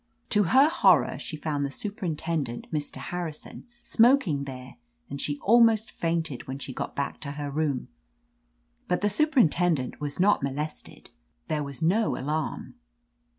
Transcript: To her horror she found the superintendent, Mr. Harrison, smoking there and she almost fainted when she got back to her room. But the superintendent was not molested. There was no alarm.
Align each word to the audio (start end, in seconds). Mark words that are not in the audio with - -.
To 0.29 0.45
her 0.45 0.67
horror 0.67 1.19
she 1.19 1.37
found 1.37 1.63
the 1.63 1.69
superintendent, 1.69 2.65
Mr. 2.73 2.95
Harrison, 2.97 3.67
smoking 3.83 4.45
there 4.45 4.77
and 5.11 5.21
she 5.21 5.37
almost 5.43 5.91
fainted 5.91 6.47
when 6.47 6.57
she 6.57 6.73
got 6.73 6.95
back 6.95 7.19
to 7.19 7.33
her 7.33 7.51
room. 7.51 7.87
But 8.87 9.01
the 9.01 9.09
superintendent 9.09 10.01
was 10.01 10.19
not 10.19 10.41
molested. 10.41 11.11
There 11.49 11.61
was 11.61 11.83
no 11.83 12.17
alarm. 12.17 12.73